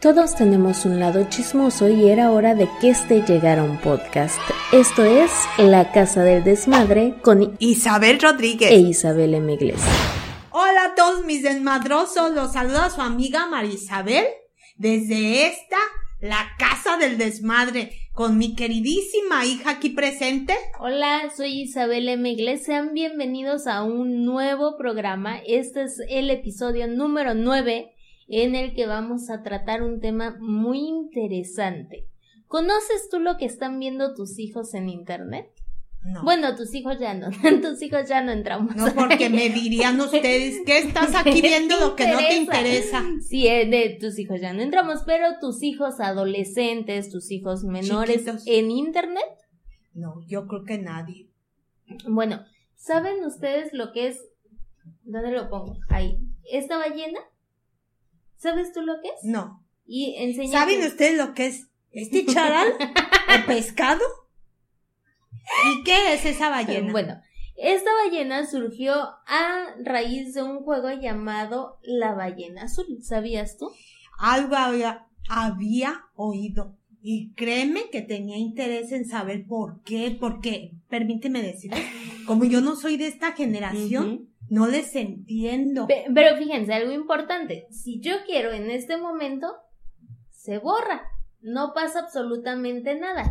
[0.00, 4.38] Todos tenemos un lado chismoso y era hora de que este llegara un podcast.
[4.72, 9.52] Esto es La Casa del Desmadre con Isabel Rodríguez e Isabel M.
[9.52, 9.90] Iglesias.
[10.52, 14.24] Hola a todos mis desmadrosos, los saluda su amiga María Isabel
[14.76, 15.78] desde esta,
[16.20, 20.54] La Casa del Desmadre, con mi queridísima hija aquí presente.
[20.78, 22.30] Hola, soy Isabel M.
[22.30, 25.40] Iglesias, sean bienvenidos a un nuevo programa.
[25.44, 27.96] Este es el episodio número 9
[28.28, 32.06] en el que vamos a tratar un tema muy interesante.
[32.46, 35.50] ¿Conoces tú lo que están viendo tus hijos en internet?
[36.04, 36.22] No.
[36.22, 37.28] Bueno, tus hijos ya no,
[37.62, 38.76] tus hijos ya no entramos.
[38.76, 43.04] No, porque me dirían ustedes que estás aquí viendo lo que no te interesa.
[43.26, 48.24] Sí, eh, de tus hijos ya no entramos, pero tus hijos adolescentes, tus hijos menores
[48.24, 48.46] Chiquitos.
[48.46, 49.24] en internet.
[49.92, 51.28] No, yo creo que nadie.
[52.06, 52.44] Bueno,
[52.76, 54.20] ¿saben ustedes lo que es?
[55.02, 55.78] ¿Dónde lo pongo?
[55.88, 56.18] Ahí.
[56.50, 57.20] ¿Esta ballena?
[58.38, 59.24] ¿Sabes tú lo que es?
[59.24, 59.64] No.
[59.86, 60.52] Y enseña.
[60.52, 62.72] ¿Saben ustedes lo que es este charal
[63.42, 64.02] o pescado?
[65.70, 66.92] ¿Y qué es esa ballena?
[66.92, 67.20] Bueno,
[67.56, 72.98] esta ballena surgió a raíz de un juego llamado La Ballena Azul.
[73.02, 73.70] ¿Sabías tú?
[74.18, 76.76] algo había, había oído.
[77.00, 81.70] Y créeme que tenía interés en saber por qué, porque, permíteme decir,
[82.26, 85.86] como yo no soy de esta generación, no les entiendo.
[85.86, 87.66] Pe- Pero fíjense, algo importante.
[87.70, 89.52] Si yo quiero en este momento,
[90.30, 91.02] se borra.
[91.40, 93.30] No pasa absolutamente nada.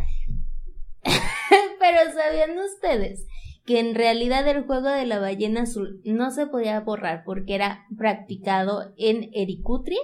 [1.79, 3.25] Pero ¿sabían ustedes
[3.65, 7.85] que en realidad el juego de la ballena azul no se podía borrar porque era
[7.97, 9.97] practicado en Ericutri?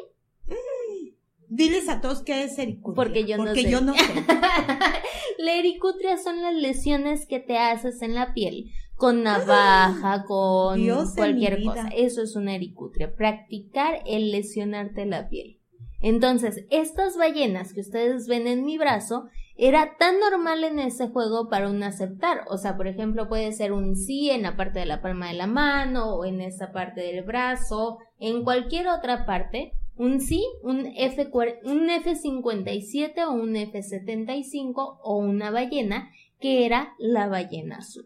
[1.48, 2.96] Diles a todos qué es ericutria.
[2.96, 3.70] Porque yo no porque sé.
[3.70, 4.02] yo no sé.
[5.38, 8.72] la ericutria son las lesiones que te haces en la piel
[9.04, 11.90] con navaja, con Dios cualquier cosa.
[11.90, 15.60] Eso es una ericutria, practicar el lesionarte la piel.
[16.00, 19.26] Entonces, estas ballenas que ustedes ven en mi brazo
[19.58, 22.46] era tan normal en ese juego para un aceptar.
[22.48, 25.34] O sea, por ejemplo, puede ser un sí en la parte de la palma de
[25.34, 29.74] la mano o en esa parte del brazo, en cualquier otra parte.
[29.98, 31.30] Un sí, un, F,
[31.66, 36.10] un F57 o un F75 o una ballena
[36.40, 38.06] que era la ballena azul.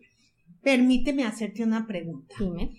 [0.67, 2.35] Permíteme hacerte una pregunta.
[2.37, 2.71] Dime.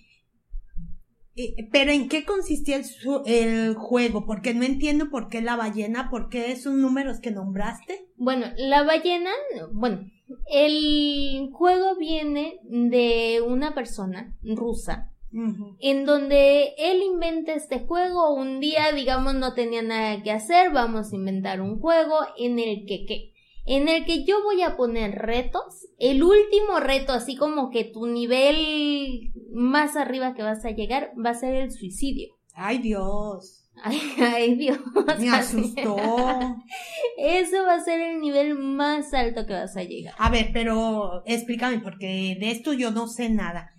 [1.35, 2.79] Eh, Pero ¿en qué consistía
[3.25, 4.27] el, juego?
[4.27, 8.05] Porque no entiendo por qué la ballena, por qué esos números que nombraste.
[8.15, 9.31] Bueno, la ballena,
[9.73, 10.05] bueno,
[10.51, 18.91] el juego viene de una persona rusa en donde él inventa este juego, un día,
[18.91, 23.33] digamos, no tenía nada que hacer, vamos a inventar un juego en el que, ¿qué?
[23.65, 28.07] En el que yo voy a poner retos, el último reto, así como que tu
[28.07, 32.35] nivel más arriba que vas a llegar, va a ser el suicidio.
[32.53, 33.65] Ay, Dios.
[33.81, 34.77] Ay, ay, Dios.
[35.19, 35.95] Me asustó.
[37.17, 40.13] Ese va a ser el nivel más alto que vas a llegar.
[40.17, 43.71] A ver, pero explícame, porque de esto yo no sé nada.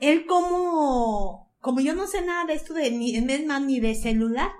[0.00, 4.50] Él como, como yo no sé nada de esto de ni, más ni de celular.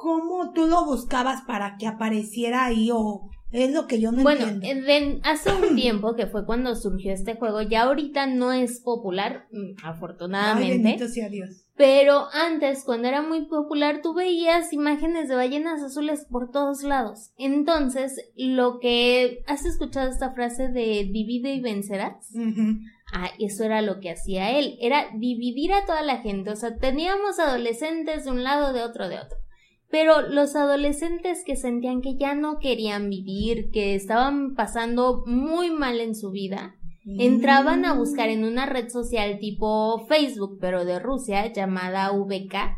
[0.00, 4.46] ¿cómo tú lo buscabas para que apareciera ahí o es lo que yo no Bueno,
[4.46, 4.86] entiendo?
[4.86, 9.46] de- hace un tiempo que fue cuando surgió este juego, ya ahorita no es popular,
[9.50, 11.64] mm, Ay, afortunadamente, bendito sea Dios.
[11.76, 17.30] pero antes, cuando era muy popular, tú veías imágenes de ballenas azules por todos lados.
[17.38, 22.78] Entonces, lo que has escuchado esta frase de divide y vencerás, Ujú.
[23.12, 26.76] Ah, eso era lo que hacía él, era dividir a toda la gente, o sea,
[26.76, 29.36] teníamos adolescentes de un lado, de otro, de otro.
[29.90, 36.00] Pero los adolescentes que sentían que ya no querían vivir, que estaban pasando muy mal
[36.00, 41.52] en su vida, entraban a buscar en una red social tipo Facebook, pero de Rusia,
[41.52, 42.76] llamada VK,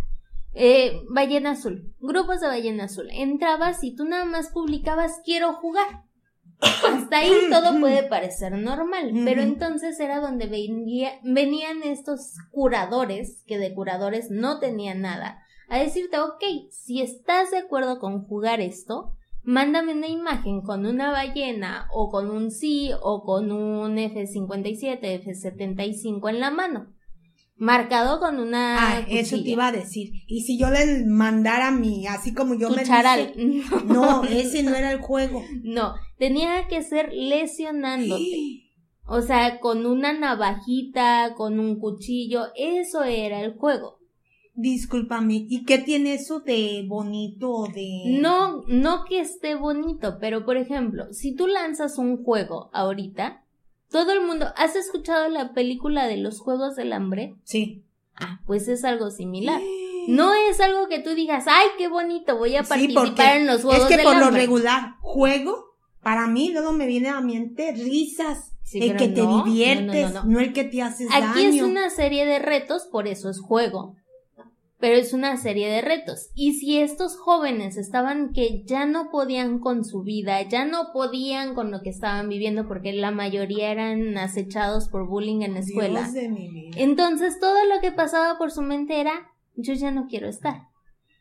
[0.55, 3.09] eh, Ballena Azul, grupos de Ballena Azul.
[3.11, 6.05] Entrabas y tú nada más publicabas quiero jugar.
[6.61, 13.59] Hasta ahí todo puede parecer normal, pero entonces era donde venía- venían estos curadores, que
[13.59, 19.13] de curadores no tenían nada, a decirte, ok, si estás de acuerdo con jugar esto,
[19.43, 26.31] mándame una imagen con una ballena o con un sí o con un F57, F75
[26.31, 26.93] en la mano,
[27.57, 28.97] marcado con una...
[28.99, 30.11] Ah, eso te iba a decir.
[30.27, 32.93] Y si yo le mandara mi, así como yo me dice-
[33.87, 35.43] No, ese no era el juego.
[35.63, 38.23] No, tenía que ser lesionándote.
[39.05, 43.99] O sea, con una navajita, con un cuchillo, eso era el juego.
[44.55, 48.19] Discúlpame, ¿y qué tiene eso de bonito o de...?
[48.21, 53.45] No, no que esté bonito, pero por ejemplo, si tú lanzas un juego ahorita,
[53.91, 57.35] todo el mundo, ¿has escuchado la película de los Juegos del Hambre?
[57.45, 57.83] Sí.
[58.15, 59.61] Ah, pues es algo similar.
[60.07, 63.91] No es algo que tú digas, ay, qué bonito, voy a participar en los juegos.
[63.91, 68.53] Es que por lo regular, juego, para mí luego me viene a la mente risas.
[68.75, 71.31] el que te diviertes, no, el que te haces daño.
[71.31, 73.97] Aquí es una serie de retos, por eso es juego
[74.83, 76.33] pero es una serie de retos.
[76.35, 81.55] Y si estos jóvenes estaban que ya no podían con su vida, ya no podían
[81.55, 86.11] con lo que estaban viviendo porque la mayoría eran acechados por bullying en la escuela.
[86.75, 90.67] Entonces todo lo que pasaba por su mente era yo ya no quiero estar.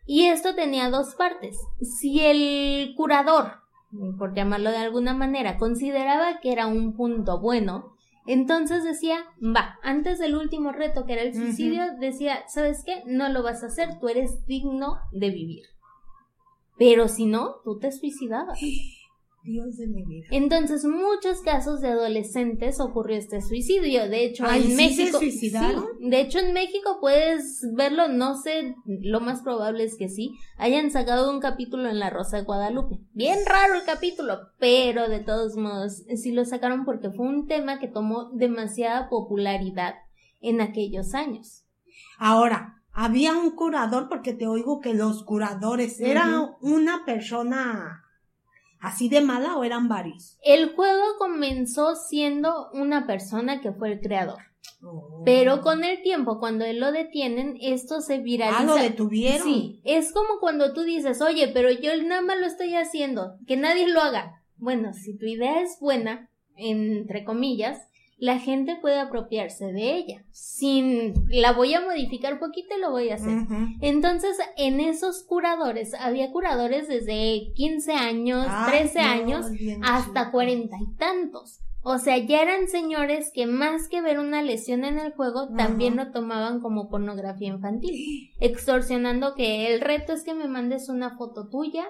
[0.08, 1.56] Y esto tenía dos partes.
[1.82, 3.60] Si el curador,
[4.18, 7.96] por llamarlo de alguna manera, consideraba que era un punto bueno,
[8.34, 13.04] entonces decía, va, antes del último reto que era el suicidio, decía, ¿sabes qué?
[13.06, 15.64] No lo vas a hacer, tú eres digno de vivir.
[16.78, 18.60] Pero si no, tú te suicidabas.
[19.44, 20.28] Dios de mi vida.
[20.32, 24.10] Entonces, muchos casos de adolescentes ocurrió este suicidio.
[24.10, 25.20] De hecho, en México.
[25.20, 30.36] de hecho, en México puedes verlo, no sé, lo más probable es que sí.
[30.58, 33.00] Hayan sacado un capítulo en La Rosa de Guadalupe.
[33.14, 37.80] Bien raro el capítulo, pero de todos modos, sí lo sacaron porque fue un tema
[37.80, 39.96] que tomó demasiada popularidad
[40.42, 41.66] en aquellos años.
[42.18, 48.04] Ahora, había un curador, porque te oigo que los curadores, era una persona
[48.82, 50.38] así de mala o eran varios?
[50.44, 54.40] El juego comenzó siendo una persona que fue el creador.
[54.84, 55.22] Oh.
[55.26, 58.60] Pero con el tiempo, cuando él lo detienen, esto se viraliza.
[58.60, 59.46] Ah, lo detuvieron.
[59.46, 63.58] Sí, es como cuando tú dices, oye, pero yo nada más lo estoy haciendo, que
[63.58, 64.44] nadie lo haga.
[64.58, 67.88] Bueno, si tu idea es buena, entre comillas,
[68.22, 70.24] la gente puede apropiarse de ella.
[70.32, 73.34] Sin la voy a modificar poquito lo voy a hacer.
[73.82, 79.48] Entonces, en esos curadores, había curadores desde 15 años, 13 años,
[79.82, 81.62] hasta cuarenta y tantos.
[81.82, 85.96] O sea, ya eran señores que más que ver una lesión en el juego, también
[85.96, 91.50] lo tomaban como pornografía infantil, extorsionando que el reto es que me mandes una foto
[91.50, 91.88] tuya.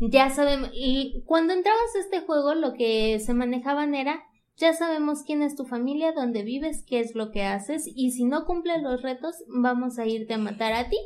[0.00, 4.24] Ya sabemos, y cuando entrabas a este juego, lo que se manejaban era
[4.56, 8.24] ya sabemos quién es tu familia, dónde vives, qué es lo que haces y si
[8.24, 10.98] no cumples los retos vamos a irte a matar a ti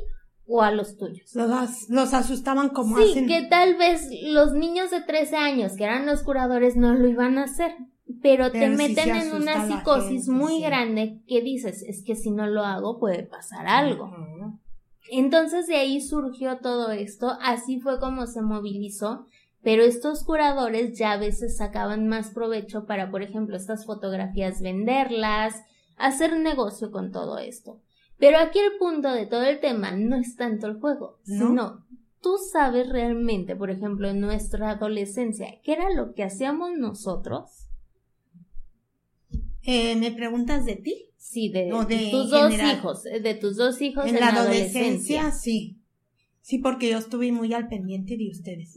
[0.47, 1.35] o a los tuyos.
[1.35, 6.05] Los, los asustaban como sí, que tal vez los niños de 13 años que eran
[6.05, 7.73] los curadores no lo iban a hacer,
[8.21, 12.63] pero, te meten en una psicosis muy grande que dices, es que si no lo
[12.63, 14.11] hago puede pasar algo.
[15.09, 19.27] Entonces de ahí surgió todo esto, así fue como se movilizó
[19.63, 25.61] pero estos curadores ya a veces sacaban más provecho para, por ejemplo, estas fotografías venderlas,
[25.97, 27.79] hacer negocio con todo esto.
[28.17, 31.85] Pero aquí el punto de todo el tema no es tanto el juego, sino
[32.21, 37.67] tú sabes realmente, por ejemplo, en nuestra adolescencia, qué era lo que hacíamos nosotros.
[39.63, 41.07] Eh, ¿Me preguntas de ti?
[41.17, 41.69] Sí, de,
[42.11, 45.31] tus dos hijos, de tus dos hijos en, la adolescencia.
[45.31, 45.79] Sí,
[46.41, 48.75] sí, porque yo estuve muy al pendiente de ustedes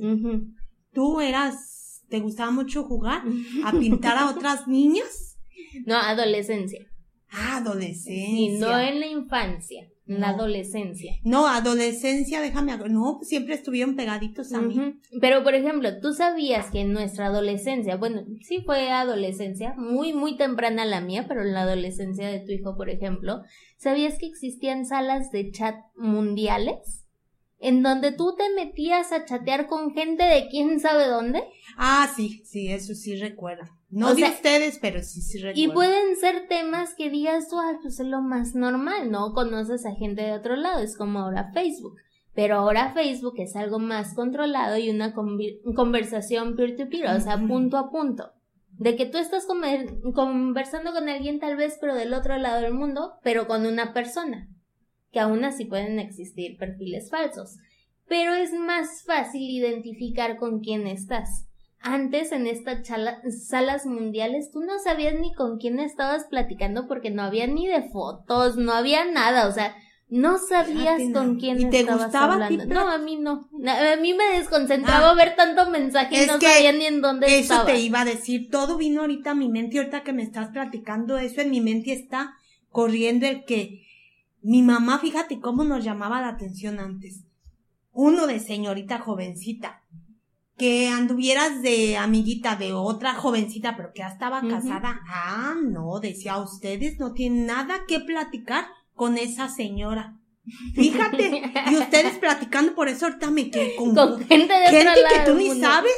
[0.95, 3.23] tú eras, te gustaba mucho jugar,
[3.65, 5.39] a pintar a otras niñas.
[5.87, 6.87] No, adolescencia.
[7.31, 8.27] Ah, adolescencia.
[8.27, 11.15] Sí, no en la infancia, en la adolescencia.
[11.25, 15.01] No, adolescencia, déjame, no, siempre estuvieron pegaditos a mí.
[15.21, 20.37] Pero, por ejemplo, tú sabías que en nuestra adolescencia, bueno, sí fue adolescencia, muy, muy
[20.37, 23.43] temprana la mía, pero en la adolescencia de tu hijo, por ejemplo,
[23.79, 27.04] ¿sabías que existían salas de chat mundiales?
[27.65, 31.43] En donde tú te metías a chatear con gente de quién sabe dónde.
[31.79, 33.65] Ah, sí, sí, eso sí recuerdo.
[33.89, 35.61] No de ustedes, pero sí, sí recuerdo.
[35.61, 39.33] Y pueden ser temas que digas tú, ah, pues es lo más normal, ¿no?
[39.33, 41.97] Conoces a gente de otro lado, es como ahora Facebook.
[42.35, 47.91] Pero ahora Facebook es algo más controlado y una conversación peer-to-peer, o sea, punto a
[47.91, 48.33] punto.
[48.73, 53.15] De que tú estás conversando con alguien tal vez, pero del otro lado del mundo,
[53.23, 54.49] pero con una persona
[55.15, 57.57] que aún así pueden existir perfiles falsos,
[58.09, 61.47] pero es más fácil identificar con quién estás.
[61.79, 62.87] Antes en estas
[63.47, 67.89] salas mundiales tú no sabías ni con quién estabas platicando porque no había ni de
[67.91, 69.77] fotos, no había nada, o sea,
[70.09, 72.67] no sabías con quién ¿Y te estabas gustaba hablando.
[72.67, 73.49] no, a mí no.
[73.69, 77.63] A mí me desconcentraba ah, ver tanto mensaje y no sabía ni en dónde estaba.
[77.63, 80.49] Eso te iba a decir, todo vino ahorita a mi mente, ahorita que me estás
[80.49, 82.35] platicando eso, en mi mente está
[82.71, 83.84] corriendo el que
[84.45, 87.25] mi mamá, fíjate cómo nos llamaba la atención antes.
[87.93, 89.83] Uno de señorita jovencita.
[90.59, 95.01] Que anduvieras de amiguita de otra jovencita, pero que ya estaba casada.
[95.09, 100.21] Ah, no, decía, ustedes no tienen nada que platicar con esa señora.
[100.75, 103.97] Fíjate, y ustedes platicando, por eso ahorita me quedé con,
[104.27, 105.97] gente de gente que tú ni sabes.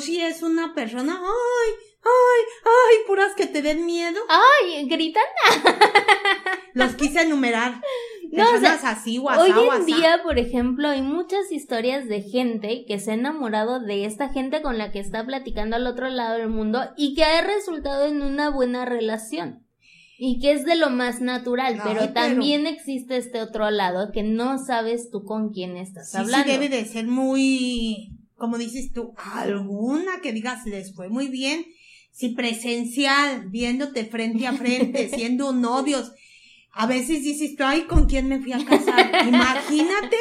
[0.00, 1.72] si es una persona, ay,
[2.04, 4.20] ay, ay, puras que te den miedo.
[4.28, 5.24] Ay, gritan.
[6.78, 7.80] Los quise enumerar.
[8.30, 13.12] personas así, WhatsApp, Hoy en día, por ejemplo, hay muchas historias de gente que se
[13.12, 16.80] ha enamorado de esta gente con la que está platicando al otro lado del mundo
[16.96, 19.64] y que ha resultado en una buena relación.
[20.20, 24.24] Y que es de lo más natural, pero pero- también existe este otro lado que
[24.24, 26.44] no sabes tú con quién estás Sí, hablando.
[26.44, 31.64] sí debe de ser muy, como dices tú, alguna que digas les fue muy bien.
[32.10, 36.12] Si presencial, viéndote frente a frente, siendo novios.
[36.72, 39.10] A veces dices tú, ay, ¿con quién me fui a casar?
[39.28, 40.16] Imagínate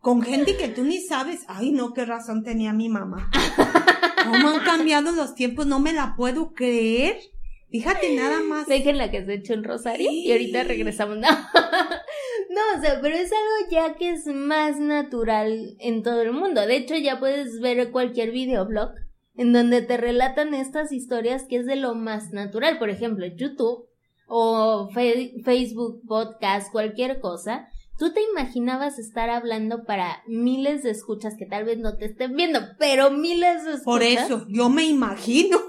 [0.00, 1.44] con gente que tú ni sabes.
[1.48, 3.30] Ay, no, qué razón tenía mi mamá.
[4.24, 5.66] ¿Cómo han cambiado los tiempos?
[5.66, 7.18] No me la puedo creer.
[7.70, 8.66] Fíjate nada más.
[8.66, 10.26] Déjenla que se eche un rosario Sí.
[10.26, 11.18] y ahorita regresamos.
[12.52, 12.60] No.
[12.72, 16.66] no, o sea, pero es algo ya que es más natural en todo el mundo.
[16.66, 18.90] De hecho, ya puedes ver cualquier videoblog
[19.36, 22.78] en donde te relatan estas historias que es de lo más natural.
[22.78, 23.86] Por ejemplo, YouTube
[24.34, 27.68] o Fe- Facebook, podcast, cualquier cosa.
[27.98, 32.34] Tú te imaginabas estar hablando para miles de escuchas que tal vez no te estén
[32.34, 33.84] viendo, pero miles de escuchas.
[33.84, 35.58] Por eso, yo me imagino.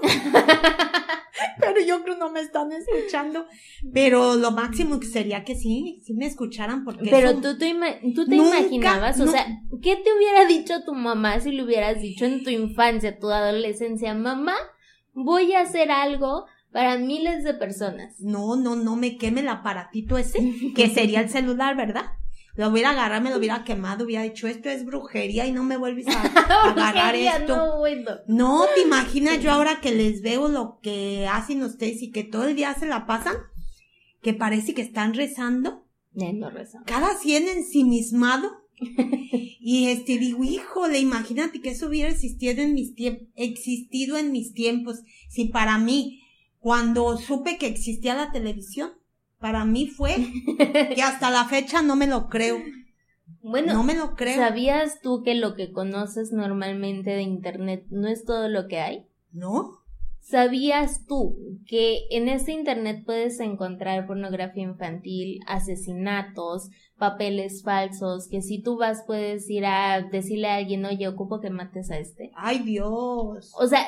[1.60, 3.46] Pero yo creo no me están escuchando.
[3.92, 7.68] Pero lo máximo que sería que sí, sí me escucharan porque Pero eso- tú te,
[7.68, 9.44] ima- tú te Nunca, imaginabas, o sea,
[9.82, 14.14] ¿qué te hubiera dicho tu mamá si le hubieras dicho en tu infancia, tu adolescencia,
[14.14, 14.54] mamá,
[15.12, 18.20] voy a hacer algo para miles de personas?
[18.20, 20.40] no, no, no me queme el aparatito ese,
[20.76, 22.04] que sería el celular, ¿verdad?
[22.56, 25.76] Lo hubiera agarrado, me lo hubiera quemado, hubiera dicho, esto es brujería y no me
[25.76, 26.22] vuelves a
[26.70, 27.56] agarrar esto.
[27.56, 28.10] no, bueno.
[28.28, 32.44] No, te imaginas yo ahora que les veo lo que hacen ustedes y que todo
[32.46, 33.34] el día se la pasan,
[34.22, 36.78] que parece que están rezando, Ya no rezo.
[36.86, 38.50] cada cien ensimismado.
[39.66, 44.52] Y este digo, híjole, imagínate que eso hubiera existido en mis tiempos, existido en mis
[44.52, 45.00] tiempos.
[45.30, 46.20] Si para mí,
[46.64, 48.92] cuando supe que existía la televisión,
[49.38, 50.16] para mí fue
[50.96, 52.56] que hasta la fecha no me lo creo.
[53.42, 54.36] Bueno, no me lo creo.
[54.36, 59.06] ¿sabías tú que lo que conoces normalmente de Internet no es todo lo que hay?
[59.30, 59.83] ¿No?
[60.24, 68.62] ¿Sabías tú que en este internet puedes encontrar pornografía infantil, asesinatos, papeles falsos, que si
[68.62, 72.30] tú vas puedes ir a decirle a alguien, oye, ocupo que mates a este?
[72.36, 73.52] Ay, Dios.
[73.58, 73.84] O sea,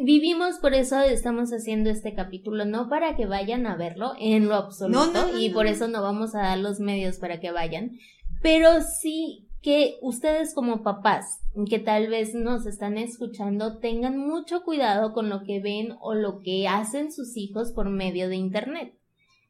[0.00, 4.54] vivimos por eso estamos haciendo este capítulo, no para que vayan a verlo en lo
[4.54, 7.50] absoluto, No, no, no, y por eso no vamos a dar los medios para que
[7.50, 7.98] vayan,
[8.42, 15.12] pero sí que ustedes como papás, que tal vez nos están escuchando, tengan mucho cuidado
[15.12, 18.94] con lo que ven o lo que hacen sus hijos por medio de internet.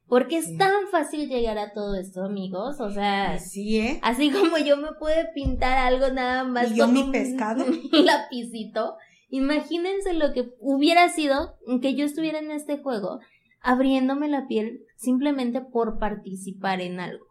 [0.09, 2.81] Porque es tan fácil llegar a todo esto, amigos.
[2.81, 4.01] O sea, Sí, ¿eh?
[4.03, 7.65] Así como yo me pude pintar algo nada más Y yo con mi un pescado.
[7.93, 8.97] lapicito.
[9.29, 13.21] Imagínense lo que hubiera sido que yo estuviera en este juego
[13.63, 17.27] abriéndome la piel simplemente por participar en algo.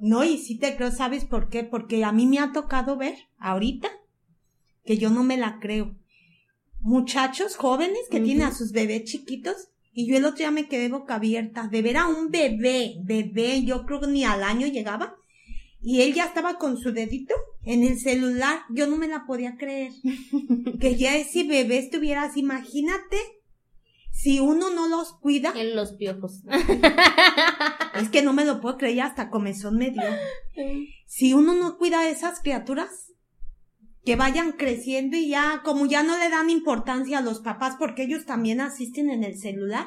[0.00, 1.64] No, y sí te creo, ¿sabes por qué?
[1.64, 3.88] Porque a mí me ha tocado ver ahorita
[4.84, 5.96] que yo no me la creo.
[6.80, 10.88] Muchachos jóvenes que tienen a sus bebés chiquitos y yo el otro día me quedé
[10.88, 15.16] boca abierta de ver a un bebé, bebé, yo creo que ni al año llegaba
[15.80, 19.56] y él ya estaba con su dedito en el celular, yo no me la podía
[19.56, 19.92] creer.
[20.80, 23.16] que ya ese bebé estuviera así, imagínate
[24.18, 26.42] si uno no los cuida, En los piojos.
[27.94, 30.02] es que no me lo puedo creer, hasta comezón me dio.
[31.06, 33.12] si uno no cuida a esas criaturas,
[34.04, 38.02] que vayan creciendo y ya, como ya no le dan importancia a los papás porque
[38.02, 39.86] ellos también asisten en el celular,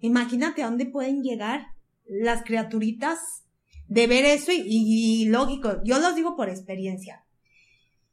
[0.00, 1.68] imagínate a dónde pueden llegar
[2.08, 3.44] las criaturitas
[3.86, 7.24] de ver eso y, y lógico, yo los digo por experiencia.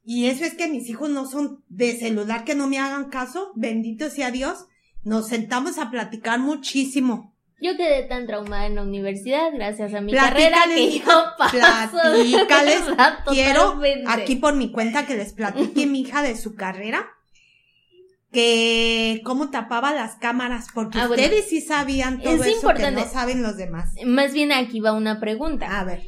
[0.04, 3.50] Y eso es que mis hijos no son de celular, que no me hagan caso,
[3.56, 4.66] bendito sea Dios,
[5.04, 7.34] nos sentamos a platicar muchísimo.
[7.60, 11.04] Yo quedé tan traumada en la universidad gracias a mi Platícales, carrera que yo
[11.36, 12.82] paso platícales.
[13.26, 14.04] Quiero totalmente.
[14.08, 17.08] aquí por mi cuenta que les platique mi hija de su carrera
[18.32, 21.22] que cómo tapaba las cámaras porque Ah, bueno.
[21.22, 23.00] ustedes sí sabían todo Es eso importante.
[23.00, 23.92] que no saben los demás.
[24.04, 25.80] Más bien aquí va una pregunta.
[25.80, 26.02] A ver,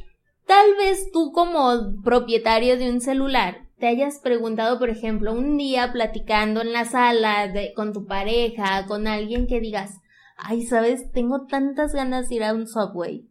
[0.47, 5.91] Tal vez tú como propietario de un celular te hayas preguntado, por ejemplo, un día
[5.91, 9.99] platicando en la sala de, con tu pareja, con alguien que digas,
[10.37, 13.27] ay, sabes, tengo tantas ganas de ir a un subway.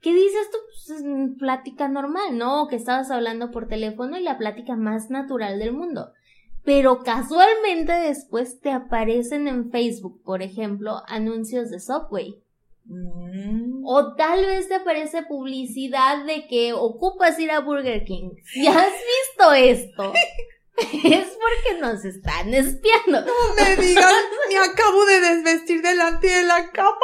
[0.00, 0.58] ¿Qué dices tú?
[0.66, 1.04] Pues, es
[1.36, 2.68] plática normal, ¿no?
[2.68, 6.12] Que estabas hablando por teléfono y la plática más natural del mundo.
[6.64, 12.40] Pero casualmente después te aparecen en Facebook, por ejemplo, anuncios de Subway.
[12.84, 18.30] Mm, O tal vez te aparece publicidad de que ocupas ir a Burger King.
[18.44, 20.12] Si has visto esto,
[20.78, 23.20] es porque nos están espiando.
[23.20, 24.14] no me digan,
[24.48, 26.96] me acabo de desvestir delante de la cámara.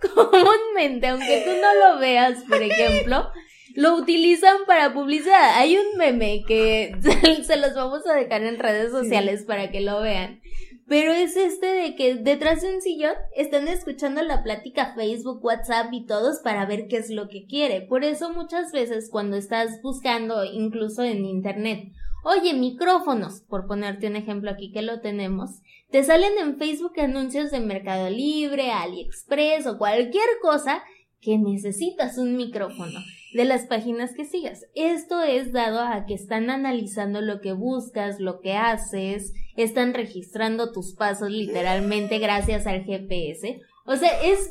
[0.14, 3.30] comúnmente, aunque tú no lo veas, por ejemplo,
[3.74, 5.56] lo utilizan para publicidad.
[5.56, 6.96] Hay un meme que
[7.46, 10.40] se los vamos a dejar en redes sociales para que lo vean.
[10.88, 15.92] Pero es este de que detrás de un sillón están escuchando la plática Facebook, WhatsApp
[15.92, 17.82] y todos para ver qué es lo que quiere.
[17.82, 21.92] Por eso muchas veces cuando estás buscando incluso en internet,
[22.24, 27.50] oye, micrófonos, por ponerte un ejemplo aquí que lo tenemos, te salen en Facebook anuncios
[27.50, 30.82] de Mercado Libre, AliExpress o cualquier cosa
[31.20, 33.00] que necesitas un micrófono
[33.34, 34.66] de las páginas que sigas.
[34.74, 40.72] Esto es dado a que están analizando lo que buscas, lo que haces, están registrando
[40.72, 43.60] tus pasos literalmente gracias al GPS.
[43.84, 44.50] O sea, es...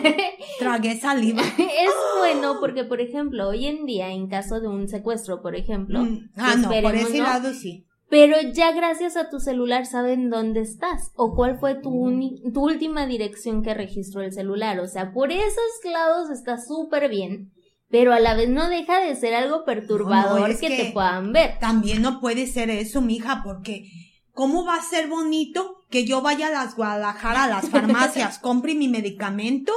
[0.58, 1.42] Tragué saliva.
[1.42, 6.04] es bueno porque, por ejemplo, hoy en día, en caso de un secuestro, por ejemplo...
[6.04, 7.85] Mm, ah, no, por ese lado sí.
[8.08, 12.10] Pero ya gracias a tu celular saben dónde estás o cuál fue tu,
[12.54, 14.78] tu última dirección que registró el celular.
[14.80, 17.50] O sea, por esos lados está súper bien
[17.88, 21.58] pero a la vez no deja de ser algo perturbador que, te puedan ver.
[21.60, 23.88] También no puede ser eso, mija, porque
[24.32, 28.74] ¿cómo va a ser bonito que yo vaya a las Guadalajara, a las farmacias, compre
[28.74, 29.72] mi medicamento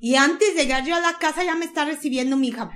[0.00, 2.70] y antes de llegar yo a la casa ya me está recibiendo mi hija?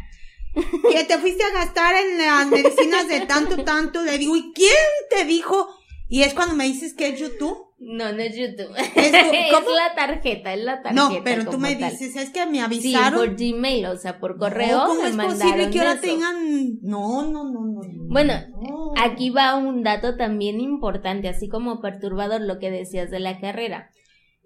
[0.90, 4.02] Que te fuiste a gastar en las medicinas de tanto, tanto.
[4.02, 4.72] Le digo, ¿y quién
[5.10, 5.68] te dijo?
[6.08, 7.66] Y es cuando me dices que es YouTube.
[7.78, 8.72] No, no es YouTube.
[8.94, 11.08] Es, la tarjeta, es la tarjeta.
[11.08, 13.20] No, pero tú me dices, es que me avisaron.
[13.20, 14.84] Sí, por Gmail, o sea, por correo.
[14.86, 16.78] ¿Cómo es posible que ahora tengan.?
[16.80, 17.80] No, no, no, no.
[18.08, 18.32] Bueno,
[18.96, 23.90] aquí va un dato también importante, así como perturbador lo que decías de la carrera.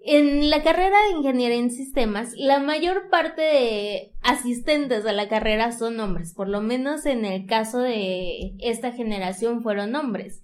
[0.03, 5.71] En la carrera de ingeniería en sistemas, la mayor parte de asistentes a la carrera
[5.71, 10.41] son hombres, por lo menos en el caso de esta generación fueron hombres.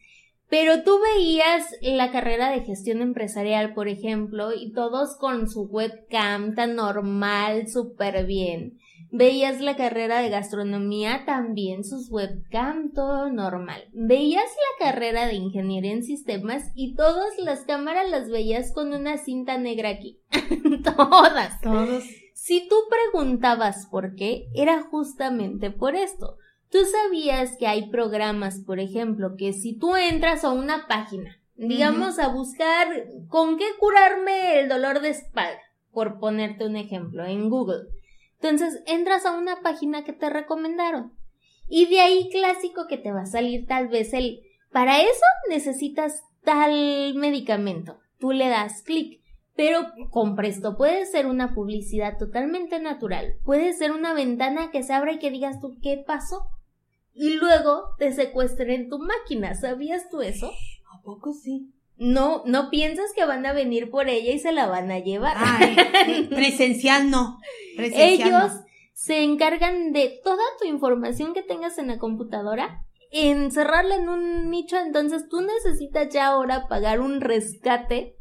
[0.48, 6.54] Pero tú veías la carrera de gestión empresarial, por ejemplo, y todos con su webcam
[6.54, 8.78] tan normal, súper bien.
[9.12, 13.86] Veías la carrera de gastronomía también, sus webcam, todo normal.
[13.94, 19.18] Veías la carrera de ingeniería en sistemas y todas las cámaras las veías con una
[19.18, 20.20] cinta negra aquí.
[20.84, 21.62] todas.
[21.62, 22.04] Todos.
[22.34, 26.38] Si tú preguntabas por qué, era justamente por esto
[26.70, 32.20] ¿Tú sabías que hay programas, por ejemplo, que si tú entras a una página, digamos
[32.20, 32.88] a buscar
[33.30, 35.62] con qué curarme el dolor de espalda,
[35.94, 37.86] por ponerte un ejemplo, en Google.
[38.42, 41.14] Entonces entras a una página que te recomendaron.
[41.68, 46.24] Y de ahí clásico que te va a salir tal vez el, para eso necesitas
[46.44, 48.00] tal medicamento.
[48.20, 49.22] Tú le das clic.
[49.56, 53.34] Pero con Presto puede ser una publicidad totalmente natural.
[53.44, 56.44] Puede ser una ventana que se abra y que digas tú, ¿qué pasó?
[57.18, 59.56] y luego te secuestren tu máquina.
[59.56, 60.52] ¿Sabías tú eso?
[60.94, 61.74] ¿A poco sí?
[61.98, 65.36] No, no piensas que van a venir por ella y se la van a llevar.
[66.30, 67.40] presencial no.
[67.78, 68.52] Ellos
[68.94, 74.78] se encargan de toda tu información que tengas en la computadora, encerrarla en un nicho,
[74.78, 78.18] entonces tú necesitas ya ahora pagar un rescate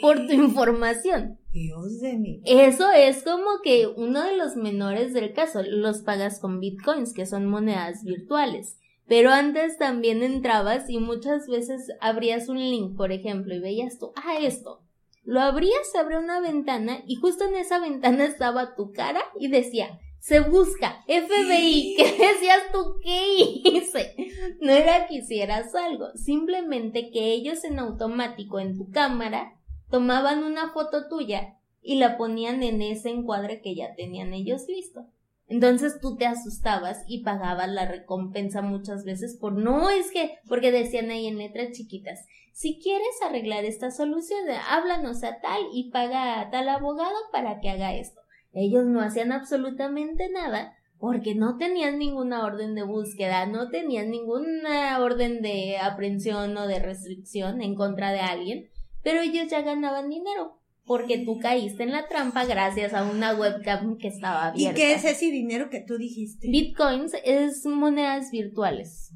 [0.00, 1.38] por tu información.
[1.52, 2.42] Dios de mí.
[2.44, 5.62] Eso es como que uno de los menores del caso.
[5.62, 8.76] Los pagas con bitcoins, que son monedas virtuales.
[9.06, 14.12] Pero antes también entrabas y muchas veces abrías un link, por ejemplo, y veías tú,
[14.16, 14.80] ah, esto.
[15.24, 19.48] Lo abrías, se abrió una ventana y justo en esa ventana estaba tu cara y
[19.48, 21.94] decía, se busca FBI.
[21.98, 22.98] ¿Qué decías tú?
[23.02, 24.14] ¿Qué hice?
[24.60, 30.72] No era que hicieras algo, simplemente que ellos en automático en tu cámara tomaban una
[30.72, 35.06] foto tuya y la ponían en ese encuadre que ya tenían ellos listo.
[35.46, 40.72] Entonces tú te asustabas y pagabas la recompensa muchas veces por no es que, porque
[40.72, 46.40] decían ahí en letras chiquitas, si quieres arreglar esta solución, háblanos a tal y paga
[46.40, 48.20] a tal abogado para que haga esto.
[48.52, 54.98] Ellos no hacían absolutamente nada porque no tenían ninguna orden de búsqueda, no tenían ninguna
[55.00, 58.70] orden de aprehensión o de restricción en contra de alguien,
[59.02, 63.96] pero ellos ya ganaban dinero porque tú caíste en la trampa gracias a una webcam
[63.96, 64.78] que estaba abierta.
[64.78, 66.48] ¿Y qué es ese dinero que tú dijiste?
[66.48, 69.12] Bitcoins es monedas virtuales.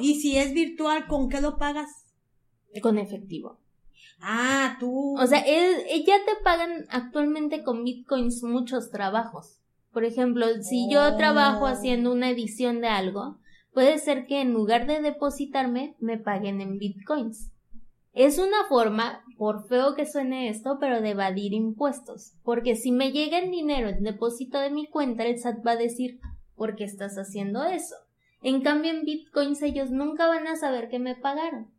[0.00, 1.90] ¿Y, si es virtual, ¿con qué lo pagas?
[2.80, 3.58] Con efectivo.
[4.20, 5.14] Ah, tú.
[5.18, 9.58] O sea, ya te pagan actualmente con bitcoins muchos trabajos.
[9.92, 11.68] Por ejemplo, si yo trabajo oh.
[11.68, 13.38] haciendo una edición de algo,
[13.72, 17.50] puede ser que en lugar de depositarme, me paguen en bitcoins.
[18.16, 22.32] Es una forma, por feo que suene esto, pero de evadir impuestos.
[22.42, 25.76] Porque si me llega el dinero en depósito de mi cuenta, el SAT va a
[25.76, 26.18] decir,
[26.54, 27.94] ¿por qué estás haciendo eso?
[28.42, 31.70] En cambio, en bitcoins ellos nunca van a saber que me pagaron.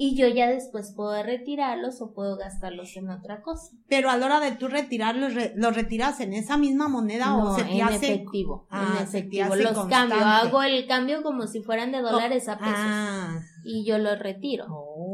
[0.00, 3.72] y yo ya después puedo retirarlos o puedo gastarlos en otra cosa.
[3.88, 7.64] Pero a la hora de tú retirarlos, ¿los retiras en esa misma moneda o se
[7.64, 7.96] te en hace?
[8.14, 9.56] efectivo, en Ah, te efectivo.
[9.56, 10.14] Los constante.
[10.14, 13.40] cambio, hago el cambio como si fueran de dólares a pesos Ah.
[13.64, 14.66] y yo los retiro.
[14.70, 15.07] Oh.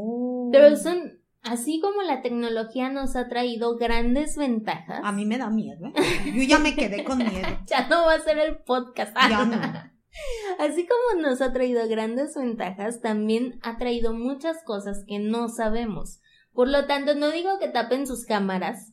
[0.55, 5.51] Pero son, así como la tecnología nos ha traído grandes ventajas, A mí me da
[5.51, 5.87] miedo.
[5.89, 6.33] ¿eh?
[6.33, 7.49] Yo ya me quedé con miedo.
[7.67, 9.17] ya no va a ser el podcast.
[9.29, 9.61] Ya no.
[10.61, 16.21] Así como nos ha traído grandes ventajas, también ha traído muchas cosas que no sabemos.
[16.53, 18.93] Por lo tanto, no digo que tapen sus cámaras,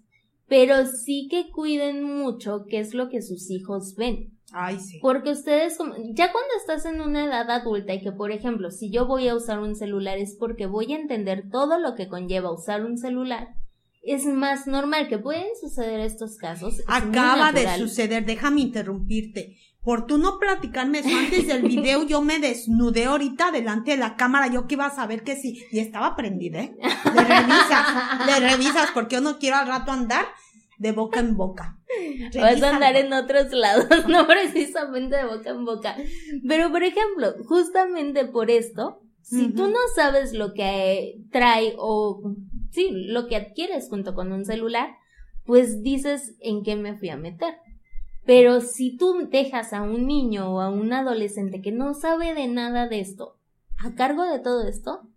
[0.52, 4.38] pero sí que cuiden mucho qué es lo que sus hijos ven.
[4.52, 5.00] Ay, sí.
[5.02, 5.78] Porque ustedes,
[6.14, 9.36] ya cuando estás en una edad adulta y que, por ejemplo, si yo voy a
[9.36, 13.48] usar un celular es porque voy a entender todo lo que conlleva usar un celular,
[14.04, 16.80] es más normal que pueden suceder estos casos.
[16.80, 19.56] es Acaba de suceder, déjame interrumpirte.
[19.84, 24.16] Por tú no platicarme eso antes del video, yo me desnudé ahorita delante de la
[24.16, 26.76] cámara, yo que iba a saber que sí, y estaba prendida, ¿eh?
[27.16, 30.26] Le revisas, le revisas, porque yo no quiero al rato andar
[30.78, 31.78] de boca en boca.
[32.36, 32.74] Vas a Revísalo.
[32.76, 35.96] andar en otros lados, no precisamente de boca en boca.
[36.48, 42.36] Pero, por ejemplo, justamente por esto, si tú no sabes lo que trae o,
[42.72, 44.90] sí, lo que adquieres junto con un celular,
[45.46, 47.56] pues dices en qué me fui a meter.
[48.26, 52.48] Pero si tú dejas a un niño o a un adolescente que no sabe de
[52.48, 53.38] nada de esto,
[53.84, 55.08] a cargo de todo esto,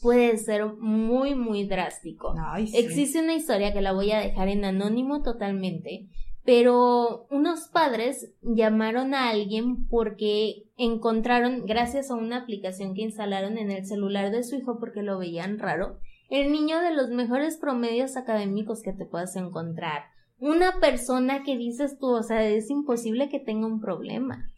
[0.00, 2.34] puede ser muy, muy drástico.
[2.38, 2.76] Ay, sí.
[2.76, 6.08] Existe una historia que la voy a dejar en anónimo totalmente,
[6.44, 13.70] pero unos padres llamaron a alguien porque encontraron, gracias a una aplicación que instalaron en
[13.70, 15.98] el celular de su hijo porque lo veían raro,
[16.28, 20.13] el niño de los mejores promedios académicos que te puedas encontrar.
[20.44, 24.50] Una persona que dices tú, o sea, es imposible que tenga un problema.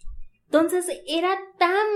[0.46, 1.87] Entonces era tan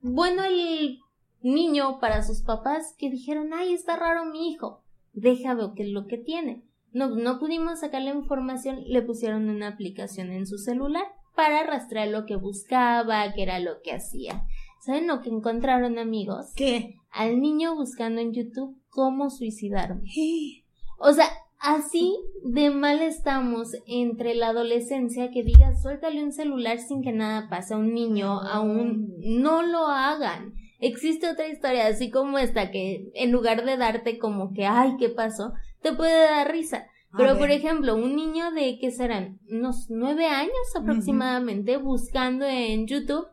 [0.00, 1.00] bueno el
[1.42, 4.80] niño para sus papás que dijeron, ay, está raro mi hijo,
[5.12, 6.64] déjame qué es lo que tiene.
[6.92, 11.04] No, no pudimos sacar la información, le pusieron una aplicación en su celular
[11.36, 14.42] para rastrear lo que buscaba, qué era lo que hacía.
[14.80, 16.46] ¿Saben lo que encontraron, amigos?
[16.56, 16.94] ¿Qué?
[17.10, 20.08] Al niño buscando en YouTube cómo suicidarme.
[20.96, 21.28] O sea,
[21.64, 27.48] así de mal estamos entre la adolescencia que digas suéltale un celular sin que nada
[27.48, 30.52] pase a un niño, a un no lo hagan.
[30.78, 35.08] Existe otra historia así como esta que en lugar de darte como que ay, ¿qué
[35.08, 35.52] pasó?
[35.80, 36.86] te puede dar risa.
[37.16, 39.38] Pero por ejemplo, un niño de ¿qué serán?
[39.48, 43.28] unos nueve años aproximadamente buscando en YouTube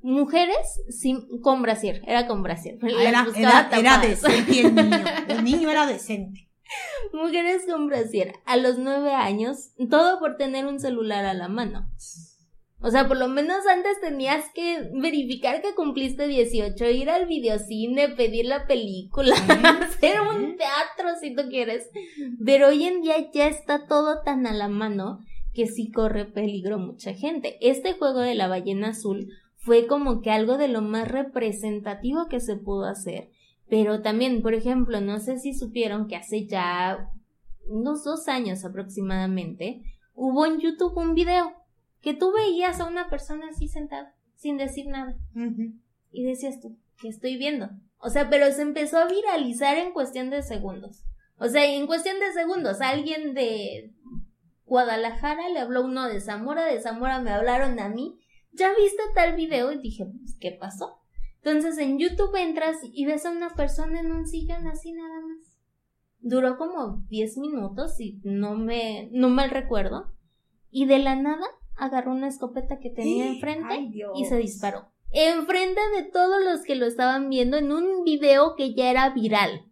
[0.00, 2.78] mujeres sin con brasier, era con brasier.
[2.82, 5.04] Ah, Era, era, era decente el niño.
[5.28, 6.45] El niño era decente.
[7.12, 11.88] Mujeres con brasier a los nueve años, todo por tener un celular a la mano.
[12.80, 18.10] O sea, por lo menos antes tenías que verificar que cumpliste 18, ir al videocine,
[18.10, 19.34] pedir la película,
[19.82, 21.88] hacer un teatro si tú quieres.
[22.44, 25.20] Pero hoy en día ya está todo tan a la mano
[25.54, 27.56] que sí corre peligro mucha gente.
[27.60, 32.40] Este juego de la ballena azul fue como que algo de lo más representativo que
[32.40, 33.30] se pudo hacer.
[33.68, 37.10] Pero también, por ejemplo, no sé si supieron que hace ya
[37.66, 39.82] unos dos años aproximadamente,
[40.14, 41.52] hubo en YouTube un video
[42.00, 45.16] que tú veías a una persona así sentada, sin decir nada.
[46.12, 47.68] Y decías tú, ¿qué estoy viendo?
[47.98, 51.02] O sea, pero se empezó a viralizar en cuestión de segundos.
[51.38, 53.92] O sea, en cuestión de segundos, alguien de
[54.64, 58.18] Guadalajara le habló uno de Zamora, de Zamora me hablaron a mí.
[58.52, 59.72] ¿Ya viste tal video?
[59.72, 61.00] Y dije, pues, ¿qué pasó?
[61.46, 65.56] Entonces en YouTube entras y ves a una persona en un sillón así nada más.
[66.18, 70.10] Duró como 10 minutos, y no me, no mal recuerdo.
[70.72, 74.88] Y de la nada agarró una escopeta que tenía enfrente Ay, y se disparó.
[75.12, 79.66] Enfrente de todos los que lo estaban viendo en un video que ya era viral.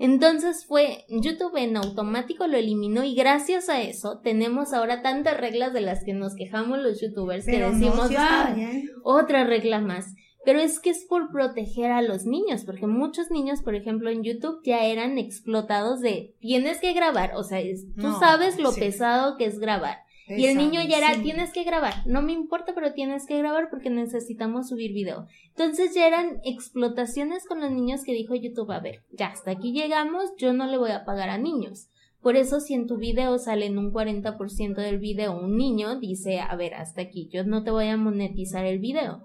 [0.00, 5.72] Entonces fue, YouTube en automático lo eliminó y gracias a eso tenemos ahora tantas reglas
[5.72, 8.56] de las que nos quejamos los youtubers Pero que decimos, "Ah,
[9.04, 10.06] otra regla más.
[10.46, 14.22] Pero es que es por proteger a los niños, porque muchos niños, por ejemplo, en
[14.22, 18.70] YouTube ya eran explotados de tienes que grabar, o sea, es- tú No, sabes lo
[18.72, 18.80] sí.
[18.80, 19.98] pesado que es grabar.
[20.28, 21.22] Y el niño ya era, Sí.
[21.22, 25.26] tienes que grabar, no me importa, pero tienes que grabar porque necesitamos subir video.
[25.50, 29.72] Entonces ya eran explotaciones con los niños que dijo YouTube, a ver, ya hasta aquí
[29.72, 31.88] llegamos, yo no le voy a pagar a niños.
[32.22, 36.40] Por eso si en tu video sale en un 40% del video un niño, dice,
[36.40, 39.22] a ver, hasta aquí, yo no te voy a monetizar el video.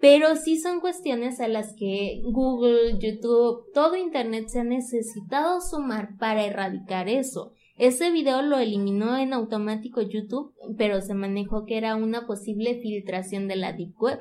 [0.00, 6.16] Pero sí son cuestiones a las que Google, YouTube, todo Internet se ha necesitado sumar
[6.18, 7.52] para erradicar eso.
[7.76, 13.48] Ese video lo eliminó en automático YouTube, pero se manejó que era una posible filtración
[13.48, 14.20] de la Deep Web.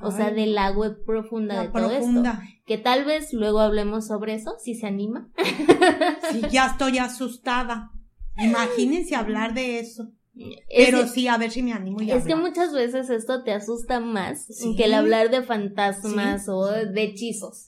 [0.00, 2.22] o sea, de la web profunda de todo esto.
[2.66, 5.28] Que tal vez luego hablemos sobre eso, si se anima.
[6.30, 7.90] Sí, ya estoy asustada.
[8.36, 10.10] Imagínense hablar de eso.
[10.74, 14.00] Pero sí, a ver si me animo y Es que muchas veces esto te asusta
[14.00, 17.66] más que el hablar de fantasmas o de hechizos.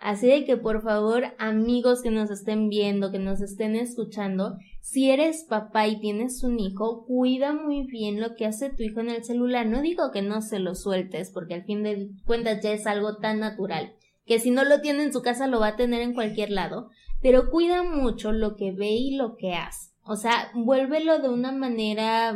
[0.00, 5.10] Así de que por favor, amigos que nos estén viendo, que nos estén escuchando, si
[5.10, 9.10] eres papá y tienes un hijo, cuida muy bien lo que hace tu hijo en
[9.10, 9.66] el celular.
[9.66, 13.16] No digo que no se lo sueltes, porque al fin de cuentas ya es algo
[13.16, 13.92] tan natural,
[14.24, 16.90] que si no lo tiene en su casa lo va a tener en cualquier lado,
[17.20, 19.90] pero cuida mucho lo que ve y lo que hace.
[20.08, 22.34] O sea, vuélvelo de una manera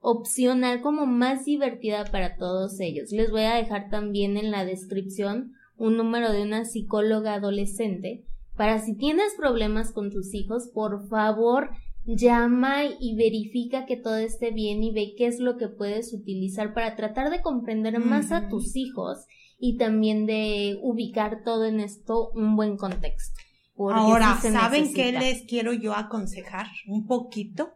[0.00, 3.12] opcional como más divertida para todos ellos.
[3.12, 8.24] Les voy a dejar también en la descripción un número de una psicóloga adolescente
[8.56, 11.70] para si tienes problemas con tus hijos, por favor,
[12.04, 16.74] llama y verifica que todo esté bien y ve qué es lo que puedes utilizar
[16.74, 19.26] para tratar de comprender más a tus hijos
[19.58, 23.40] y también de ubicar todo en esto un buen contexto.
[23.88, 26.66] Ahora, ¿saben qué les quiero yo aconsejar?
[26.86, 27.72] Un poquito.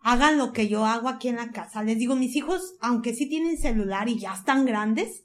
[0.00, 1.82] Hagan lo que yo hago aquí en la casa.
[1.82, 5.24] Les digo, mis hijos, aunque sí tienen celular y ya están grandes,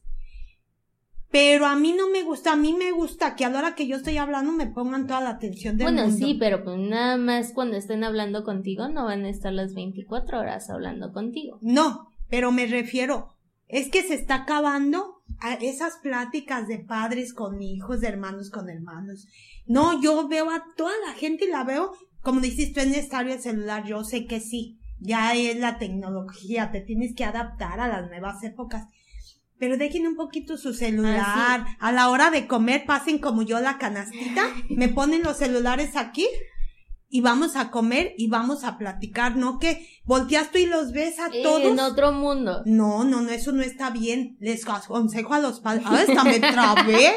[1.34, 3.88] pero a mí no me gusta, a mí me gusta que a la hora que
[3.88, 6.28] yo estoy hablando me pongan toda la atención del bueno, mundo.
[6.28, 10.40] sí, pero pues nada más cuando estén hablando contigo no van a estar las 24
[10.40, 11.58] horas hablando contigo.
[11.62, 13.33] No, pero me refiero,
[13.74, 18.70] es que se está acabando a esas pláticas de padres con hijos, de hermanos con
[18.70, 19.28] hermanos.
[19.66, 23.34] No, yo veo a toda la gente y la veo, como dices tú en estadio
[23.34, 27.88] el celular, yo sé que sí, ya es la tecnología, te tienes que adaptar a
[27.88, 28.86] las nuevas épocas.
[29.58, 31.24] Pero dejen un poquito su celular.
[31.26, 35.96] Ah, a la hora de comer, pasen como yo la canastita, me ponen los celulares
[35.96, 36.28] aquí
[37.14, 39.60] y vamos a comer y vamos a platicar, ¿no?
[39.60, 41.62] Que volteas tú y los ves a todos.
[41.62, 42.64] En otro mundo.
[42.66, 44.36] No, no, no, eso no está bien.
[44.40, 45.86] Les aconsejo a los padres.
[45.86, 47.14] Ah, hasta me trabé.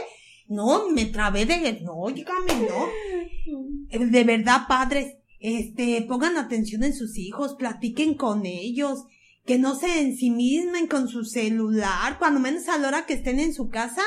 [0.48, 4.06] No, me trabé de, no, dígame, no.
[4.06, 9.06] De verdad, padres, este, pongan atención en sus hijos, platiquen con ellos
[9.46, 13.54] que no se ensimismen con su celular, cuando menos a la hora que estén en
[13.54, 14.02] su casa,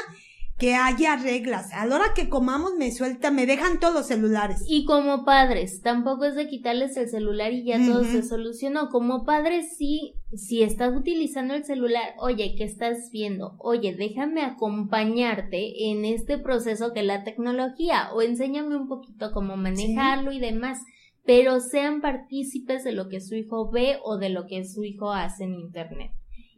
[0.60, 1.74] que haya reglas.
[1.74, 4.64] A la hora que comamos me suelta, me dejan todos los celulares.
[4.68, 8.90] Y como padres, tampoco es de quitarles el celular y ya todo se solucionó.
[8.90, 13.56] Como padres sí, si estás utilizando el celular, oye, ¿qué estás viendo?
[13.58, 20.32] Oye, déjame acompañarte en este proceso que la tecnología o enséñame un poquito cómo manejarlo
[20.32, 20.80] y demás
[21.26, 25.12] pero sean partícipes de lo que su hijo ve o de lo que su hijo
[25.12, 26.12] hace en Internet.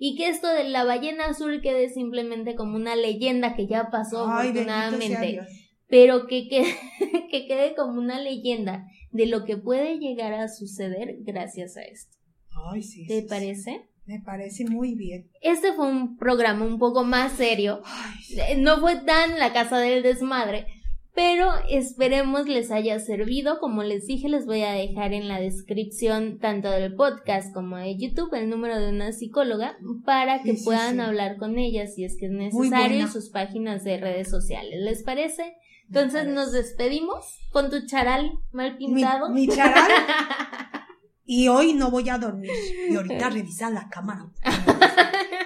[0.03, 4.27] Y que esto de la ballena azul quede simplemente como una leyenda que ya pasó
[4.27, 5.41] afortunadamente,
[5.87, 6.75] pero que quede,
[7.29, 12.17] que quede como una leyenda de lo que puede llegar a suceder gracias a esto.
[12.73, 13.91] Ay, sí, ¿Te parece?
[14.07, 15.29] Me parece muy bien.
[15.39, 17.83] Este fue un programa un poco más serio.
[18.57, 20.65] No fue tan la casa del desmadre,
[21.13, 23.59] pero esperemos les haya servido.
[23.59, 27.97] Como les dije, les voy a dejar en la descripción tanto del podcast como de
[27.97, 32.27] YouTube el número de una psicóloga para que puedan hablar con ella si es que
[32.27, 34.79] es necesario en sus páginas de redes sociales.
[34.79, 35.55] ¿Les parece?
[35.87, 39.29] Entonces nos despedimos con tu charal mal pintado.
[39.29, 39.91] Mi, charal.
[41.25, 42.51] y hoy no voy a dormir.
[42.89, 44.29] Y ahorita revisar la cámara.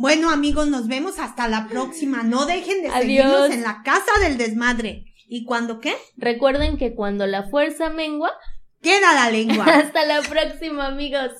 [0.00, 2.22] Bueno, amigos, nos vemos hasta la próxima.
[2.22, 5.04] No dejen de seguirnos en la casa del desmadre.
[5.28, 5.94] ¿Y cuando qué?
[6.16, 8.32] Recuerden que cuando la fuerza mengua,
[8.80, 9.64] queda la lengua.
[9.66, 11.32] hasta la próxima, amigos.